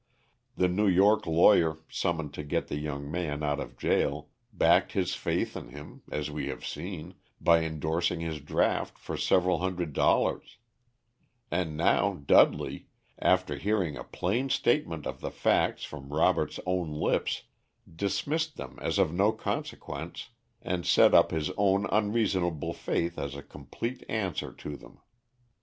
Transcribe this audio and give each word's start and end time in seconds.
The 0.55 0.67
New 0.67 0.87
York 0.87 1.27
lawyer, 1.27 1.77
summoned 1.87 2.33
to 2.33 2.41
get 2.43 2.69
the 2.69 2.79
young 2.79 3.11
man 3.11 3.43
out 3.43 3.59
of 3.59 3.77
jail, 3.77 4.29
backed 4.51 4.93
his 4.93 5.13
faith 5.13 5.55
in 5.55 5.67
him, 5.69 6.01
as 6.11 6.31
we 6.31 6.47
have 6.47 6.65
seen, 6.65 7.13
by 7.39 7.59
indorsing 7.59 8.19
his 8.19 8.39
draft 8.41 8.97
for 8.97 9.15
several 9.15 9.59
hundred 9.59 9.93
dollars; 9.93 10.57
and 11.51 11.77
now 11.77 12.15
Dudley, 12.15 12.87
after 13.19 13.59
hearing 13.59 13.95
a 13.95 14.03
plain 14.03 14.49
statement 14.49 15.05
of 15.05 15.21
the 15.21 15.29
facts 15.29 15.83
from 15.83 16.11
Robert's 16.11 16.59
own 16.65 16.89
lips, 16.91 17.43
dismissed 17.87 18.57
them 18.57 18.79
as 18.81 18.97
of 18.97 19.13
no 19.13 19.31
consequence, 19.31 20.29
and 20.63 20.83
set 20.83 21.13
up 21.13 21.29
his 21.29 21.51
own 21.57 21.85
unreasonable 21.91 22.73
faith 22.73 23.19
as 23.19 23.35
a 23.35 23.43
complete 23.43 24.03
answer 24.09 24.51
to 24.51 24.75
them. 24.75 24.97